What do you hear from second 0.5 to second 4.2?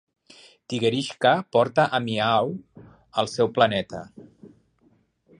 Tigerishka porta a Miaow al seu planeta.